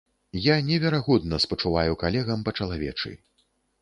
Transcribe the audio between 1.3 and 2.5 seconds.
спачуваю калегам